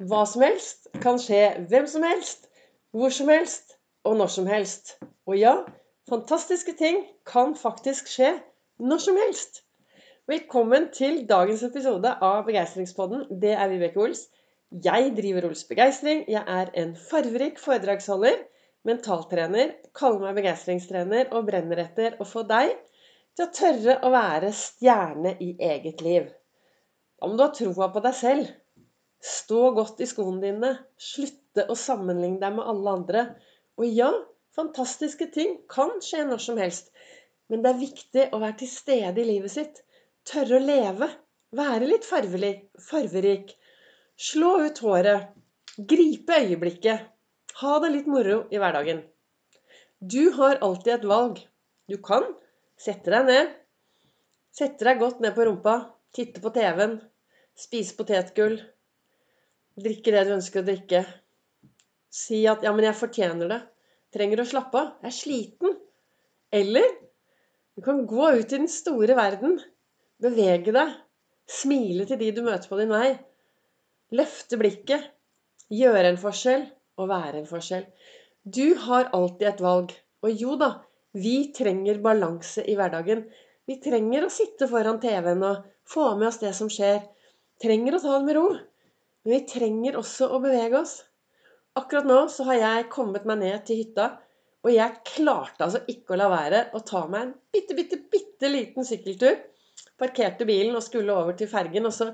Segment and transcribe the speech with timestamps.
[0.00, 2.46] Hva som helst kan skje hvem som helst,
[2.96, 3.74] hvor som helst
[4.08, 4.94] og når som helst.
[5.28, 5.58] Og ja,
[6.08, 8.30] fantastiske ting kan faktisk skje
[8.80, 9.60] når som helst.
[10.30, 13.26] Velkommen til dagens episode av Begeistringspodden.
[13.42, 14.22] Det er Vibeke Ols.
[14.72, 16.24] Jeg driver Ols Begeistring.
[16.32, 18.40] Jeg er en farverik foredragsholder,
[18.88, 22.72] mentaltrener, kaller meg begeistringstrener og brenner etter å få deg
[23.36, 26.32] til å tørre å være stjerne i eget liv.
[27.20, 28.48] Må du ha troa på deg selv.
[29.20, 30.72] Stå godt i skoene dine.
[30.96, 33.24] Slutte å sammenligne deg med alle andre.
[33.80, 34.10] Og ja,
[34.56, 36.90] fantastiske ting kan skje når som helst.
[37.50, 39.82] Men det er viktig å være til stede i livet sitt.
[40.28, 41.10] Tørre å leve.
[41.56, 43.54] Være litt farverik.
[44.16, 45.30] Slå ut håret.
[45.90, 47.08] Gripe øyeblikket.
[47.60, 49.02] Ha det litt moro i hverdagen.
[50.00, 51.40] Du har alltid et valg.
[51.90, 52.24] Du kan
[52.80, 53.54] sette deg ned.
[54.54, 55.74] Sette deg godt ned på rumpa.
[56.16, 57.00] Titte på TV-en.
[57.58, 58.56] Spise potetgull.
[59.78, 61.04] Drikke det du ønsker å drikke.
[62.10, 63.62] Si at 'ja, men jeg fortjener det'.
[64.10, 64.88] Trenger å slappe av.
[65.02, 65.76] Jeg er sliten.
[66.50, 66.88] Eller
[67.76, 69.60] du kan gå ut i den store verden.
[70.20, 70.96] Bevege deg.
[71.46, 73.18] Smile til de du møter på din vei.
[74.12, 75.06] Løfte blikket.
[75.70, 76.66] Gjøre en forskjell
[76.98, 77.86] og være en forskjell.
[78.42, 79.94] Du har alltid et valg.
[80.26, 80.82] Og jo da,
[81.14, 83.22] vi trenger balanse i hverdagen.
[83.66, 87.00] Vi trenger å sitte foran TV-en og få med oss det som skjer.
[87.62, 88.48] Trenger å ta det med ro.
[89.24, 90.96] Men vi trenger også å bevege oss.
[91.78, 94.08] Akkurat nå så har jeg kommet meg ned til hytta,
[94.60, 98.50] og jeg klarte altså ikke å la være å ta meg en bitte, bitte, bitte
[98.50, 99.38] liten sykkeltur.
[100.00, 102.10] Parkerte bilen og skulle over til fergen, og så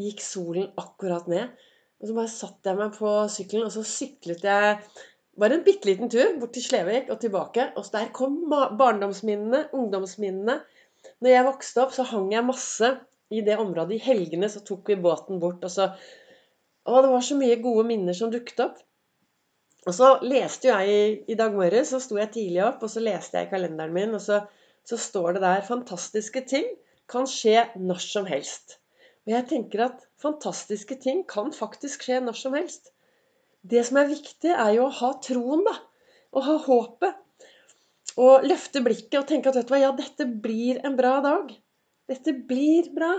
[0.00, 1.50] gikk solen akkurat ned.
[2.00, 4.78] Og så bare satte jeg meg på sykkelen, og så syklet jeg
[5.40, 7.70] bare en bitte liten tur bort til Slevik og tilbake.
[7.76, 10.56] Og der kom barndomsminnene, ungdomsminnene.
[11.20, 12.94] Når jeg vokste opp, så hang jeg masse
[13.30, 13.98] i det området.
[13.98, 15.90] I helgene så tok vi båten bort, og så
[16.90, 18.78] og det var så mye gode minner som dukket opp.
[19.88, 23.38] Og så leste jeg i dag morges, så sto jeg tidlig opp, og så leste
[23.38, 24.42] jeg i kalenderen min, og så,
[24.84, 26.68] så står det der 'Fantastiske ting
[27.08, 28.76] kan skje når som helst'.
[29.26, 32.92] Og jeg tenker at fantastiske ting kan faktisk skje når som helst.
[33.62, 35.76] Det som er viktig, er jo å ha troen, da.
[36.32, 37.18] Å ha håpet.
[38.20, 41.52] Og løfte blikket og tenke at vet du hva, ja, dette blir en bra dag.
[42.10, 43.12] Dette blir bra.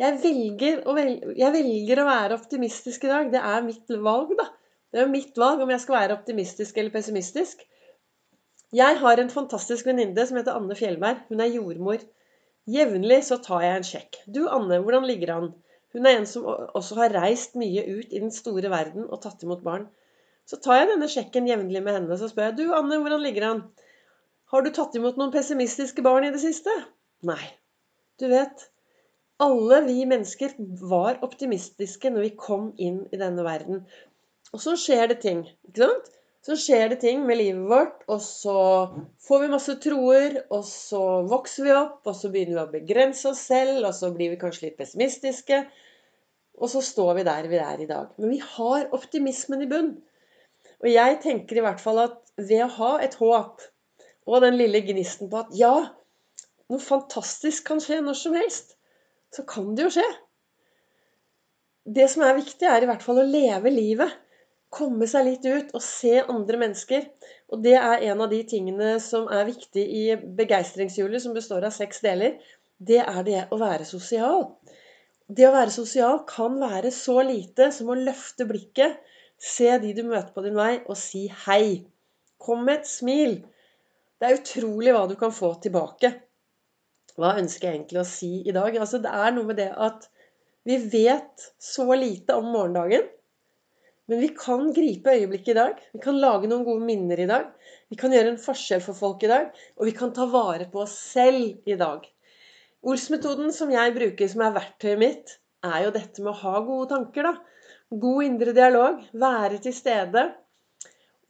[0.00, 3.30] Jeg velger, velge, jeg velger, å være optimistisk i dag.
[3.30, 4.48] Det er mitt valg, da.
[4.94, 7.62] Det er mitt valg om jeg skal være optimistisk eller pessimistisk.
[8.74, 11.22] Jeg har en fantastisk venninne som heter Anne Fjellberg.
[11.30, 12.02] Hun er jordmor.
[12.70, 14.18] Jevnlig så tar jeg en sjekk.
[14.26, 15.52] Du, Anne, hvordan ligger det an?
[15.94, 19.46] Hun er en som også har reist mye ut i den store verden og tatt
[19.46, 19.86] imot barn.
[20.48, 23.44] Så tar jeg denne sjekken jevnlig med henne, så spør jeg du, Anne, hvordan ligger
[23.44, 23.62] det an?
[24.52, 26.74] Har du tatt imot noen pessimistiske barn i det siste?
[27.24, 27.40] Nei.
[28.20, 28.66] Du vet,
[29.42, 33.82] alle vi mennesker var optimistiske når vi kom inn i denne verden.
[34.54, 35.42] Og så skjer det ting.
[35.68, 36.12] ikke sant?
[36.44, 38.56] Så skjer det ting med livet vårt, og så
[39.24, 41.00] får vi masse troer, og så
[41.30, 44.40] vokser vi opp, og så begynner vi å begrense oss selv, og så blir vi
[44.42, 45.62] kanskje litt pessimistiske.
[46.60, 48.12] Og så står vi der vi er i dag.
[48.20, 49.94] Men vi har optimismen i bunn.
[50.84, 53.64] Og jeg tenker i hvert fall at ved å ha et håp
[54.28, 55.74] og den lille gnisten på at ja,
[56.68, 58.76] noe fantastisk kan skje når som helst,
[59.34, 60.06] så kan det jo skje.
[61.84, 64.12] Det som er viktig, er i hvert fall å leve livet.
[64.74, 67.04] Komme seg litt ut og se andre mennesker.
[67.52, 70.04] Og det er en av de tingene som er viktig i
[70.38, 72.38] begeistringshjulet, som består av seks deler.
[72.78, 74.48] Det er det å være sosial.
[75.28, 78.98] Det å være sosial kan være så lite som å løfte blikket,
[79.40, 81.84] se de du møter på din vei, og si hei.
[82.40, 83.38] Kom med et smil.
[84.18, 86.12] Det er utrolig hva du kan få tilbake.
[87.20, 88.74] Hva ønsker jeg egentlig å si i dag?
[88.74, 90.08] Altså, det er noe med det at
[90.66, 93.06] vi vet så lite om morgendagen.
[94.10, 95.78] Men vi kan gripe øyeblikket i dag.
[95.94, 97.46] Vi kan lage noen gode minner i dag.
[97.92, 99.52] Vi kan gjøre en forskjell for folk i dag.
[99.78, 102.04] Og vi kan ta vare på oss selv i dag.
[102.84, 106.90] Ols-metoden som jeg bruker, som er verktøyet mitt, er jo dette med å ha gode
[106.92, 107.30] tanker.
[107.30, 107.94] da.
[108.04, 109.00] God indre dialog.
[109.12, 110.26] Være til stede.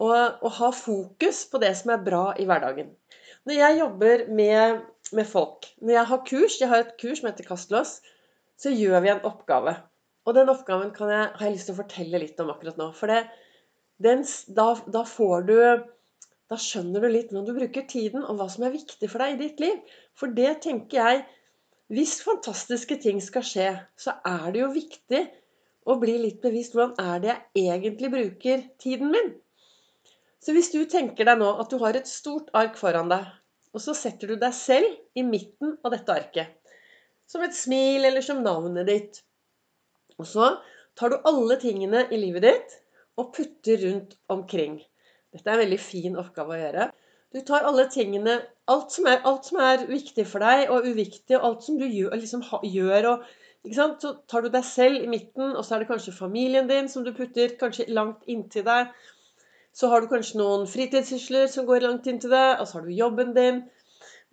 [0.02, 2.90] Og, og ha fokus på det som er bra i hverdagen.
[3.46, 5.66] Når jeg jobber med med folk.
[5.80, 7.98] Når jeg har kurs, jeg har et kurs som heter Kastlås,
[8.60, 9.74] så gjør vi en oppgave.
[10.24, 12.88] Og den oppgaven jeg, har jeg lyst til å fortelle litt om akkurat nå.
[12.96, 13.24] For det,
[14.04, 14.24] den,
[14.56, 15.58] da, da, får du
[16.52, 19.34] Da skjønner du litt når du bruker tiden, og hva som er viktig for deg
[19.34, 19.78] i ditt liv.
[20.16, 21.24] For det tenker jeg
[21.92, 25.20] Hvis fantastiske ting skal skje, så er det jo viktig
[25.84, 29.34] å bli litt bevisst hvordan er det jeg egentlig bruker tiden min.
[30.40, 33.28] Så hvis du tenker deg nå at du har et stort ark foran deg
[33.74, 36.54] og så setter du deg selv i midten av dette arket.
[37.26, 39.20] Som et smil eller som navnet ditt.
[40.20, 40.50] Og så
[40.98, 42.76] tar du alle tingene i livet ditt
[43.18, 44.78] og putter rundt omkring.
[45.34, 46.90] Dette er en veldig fin oppgave å gjøre.
[47.34, 48.36] Du tar alle tingene,
[48.70, 51.86] alt som er, alt som er viktig for deg og uviktig, og alt som du
[51.88, 53.32] gjør, liksom, gjør og,
[53.64, 57.04] Så tar du deg selv i midten, og så er det kanskje familien din som
[57.04, 58.90] du putter kanskje langt inntil deg.
[59.74, 62.86] Så har du kanskje noen fritidssysler som går langt inn til deg, og så har
[62.86, 63.64] du jobben din.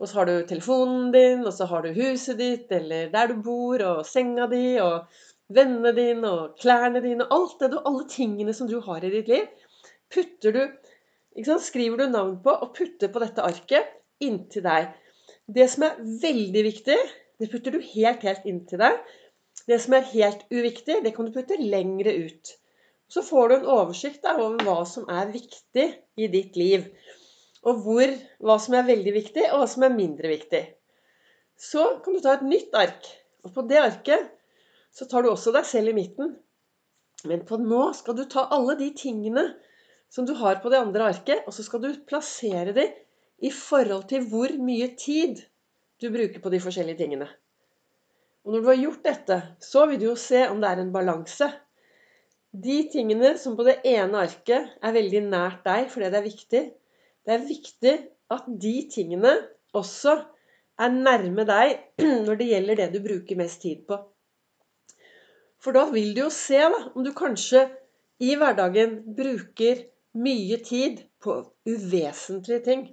[0.02, 3.42] Og så har du telefonen din, og så har du huset ditt, eller der du
[3.46, 5.10] bor, og senga di, og
[5.54, 9.30] vennene dine og klærne dine, alt det du, alle tingene som du har i ditt
[9.32, 9.50] liv,
[10.14, 10.64] putter du
[11.32, 14.90] Skriver du navn på og putter på dette arket inntil deg.
[15.48, 16.98] Det som er veldig viktig,
[17.40, 18.98] det putter du helt, helt inntil deg.
[19.64, 22.52] Det som er helt uviktig, det kan du putte lengre ut.
[23.12, 26.86] Så får du en oversikt over hva som er viktig i ditt liv.
[27.68, 30.62] Og hvor, hva som er veldig viktig, og hva som er mindre viktig.
[31.60, 33.10] Så kan du ta et nytt ark.
[33.44, 34.32] Og på det arket
[34.96, 36.34] så tar du også deg selv i midten.
[37.28, 39.44] Men på nå skal du ta alle de tingene
[40.12, 42.96] som du har på det andre arket, og så skal du plassere dem
[43.42, 45.40] i forhold til hvor mye tid
[46.02, 47.28] du bruker på de forskjellige tingene.
[48.42, 50.94] Og når du har gjort dette, så vil du jo se om det er en
[50.94, 51.48] balanse.
[52.52, 56.64] De tingene som på det ene arket er veldig nært deg fordi det er viktig,
[57.24, 57.94] det er viktig
[58.36, 59.36] at de tingene
[59.78, 60.18] også
[60.82, 61.78] er nærme deg
[62.26, 64.00] når det gjelder det du bruker mest tid på.
[65.62, 67.68] For da vil du jo se da, om du kanskje
[68.22, 69.86] i hverdagen bruker
[70.20, 71.38] mye tid på
[71.70, 72.84] uvesentlige ting.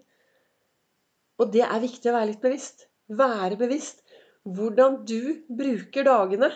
[1.41, 2.87] Og det er viktig å være litt bevisst.
[3.09, 4.05] Være bevisst
[4.45, 6.51] hvordan du bruker dagene.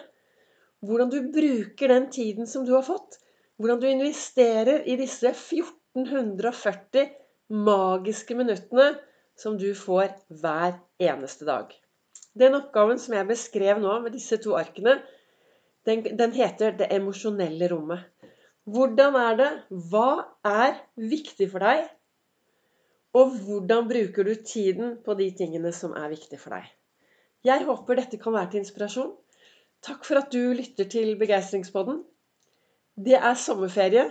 [0.82, 3.19] Hvordan du bruker den tiden som du har fått.
[3.56, 7.08] Hvordan du investerer i disse 1440
[7.52, 8.94] magiske minuttene
[9.38, 10.08] som du får
[10.43, 11.73] hver eneste dag.
[12.38, 14.99] Den oppgaven som jeg beskrev nå med disse to arkene,
[15.87, 18.05] den, den heter 'Det emosjonelle rommet'.
[18.64, 19.50] Hvordan er det?
[19.90, 21.88] Hva er viktig for deg?
[23.12, 26.69] Og hvordan bruker du tiden på de tingene som er viktige for deg?
[27.44, 29.11] Jeg håper dette kan være til inspirasjon.
[29.82, 32.05] Takk for at du lytter til Begeistringspodden.
[32.94, 34.05] Det er sommerferie.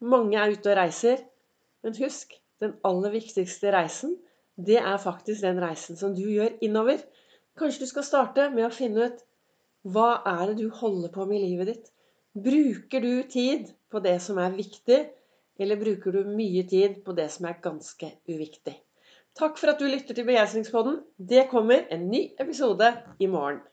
[0.00, 1.24] Mange er ute og reiser.
[1.82, 4.14] Men husk, den aller viktigste reisen,
[4.54, 7.02] det er faktisk den reisen som du gjør innover.
[7.58, 9.26] Kanskje du skal starte med å finne ut
[9.82, 11.92] hva er det du holder på med i livet ditt?
[12.46, 15.04] Bruker du tid på det som er viktig,
[15.58, 18.78] eller bruker du mye tid på det som er ganske uviktig?
[19.36, 21.00] Takk for at du lytter til Begeistringspodden.
[21.18, 23.66] Det kommer en ny episode i morgen.